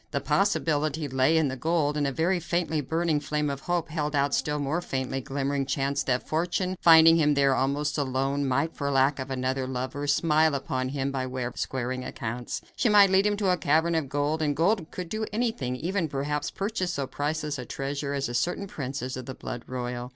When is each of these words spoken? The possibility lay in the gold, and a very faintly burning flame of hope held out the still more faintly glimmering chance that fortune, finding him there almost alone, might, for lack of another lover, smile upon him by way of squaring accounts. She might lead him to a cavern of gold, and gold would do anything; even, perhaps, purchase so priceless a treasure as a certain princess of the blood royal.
The 0.09 0.19
possibility 0.19 1.07
lay 1.07 1.37
in 1.37 1.47
the 1.49 1.55
gold, 1.55 1.95
and 1.95 2.07
a 2.07 2.11
very 2.11 2.39
faintly 2.39 2.81
burning 2.81 3.19
flame 3.19 3.51
of 3.51 3.59
hope 3.59 3.89
held 3.89 4.15
out 4.15 4.31
the 4.31 4.37
still 4.37 4.57
more 4.57 4.81
faintly 4.81 5.21
glimmering 5.21 5.63
chance 5.67 6.01
that 6.01 6.27
fortune, 6.27 6.75
finding 6.81 7.17
him 7.17 7.35
there 7.35 7.53
almost 7.53 7.99
alone, 7.99 8.47
might, 8.47 8.75
for 8.75 8.89
lack 8.89 9.19
of 9.19 9.29
another 9.29 9.67
lover, 9.67 10.07
smile 10.07 10.55
upon 10.55 10.89
him 10.89 11.11
by 11.11 11.27
way 11.27 11.43
of 11.43 11.59
squaring 11.59 12.03
accounts. 12.03 12.61
She 12.75 12.89
might 12.89 13.11
lead 13.11 13.27
him 13.27 13.37
to 13.37 13.51
a 13.51 13.57
cavern 13.57 13.93
of 13.93 14.09
gold, 14.09 14.41
and 14.41 14.55
gold 14.55 14.87
would 14.97 15.07
do 15.09 15.27
anything; 15.31 15.75
even, 15.75 16.07
perhaps, 16.07 16.49
purchase 16.49 16.93
so 16.93 17.05
priceless 17.05 17.59
a 17.59 17.65
treasure 17.65 18.15
as 18.15 18.27
a 18.27 18.33
certain 18.33 18.65
princess 18.65 19.15
of 19.15 19.27
the 19.27 19.35
blood 19.35 19.61
royal. 19.67 20.09